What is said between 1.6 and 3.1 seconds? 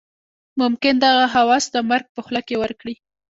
د مرګ په خوله کې ورکړي.